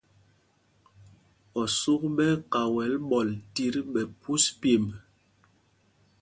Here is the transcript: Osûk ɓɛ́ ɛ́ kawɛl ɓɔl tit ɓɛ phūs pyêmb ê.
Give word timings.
Osûk 1.61 2.01
ɓɛ́ 2.15 2.29
ɛ́ 2.33 2.41
kawɛl 2.51 2.93
ɓɔl 3.09 3.29
tit 3.53 3.75
ɓɛ 3.91 4.01
phūs 4.21 4.43
pyêmb 4.59 4.87
ê. 4.95 4.99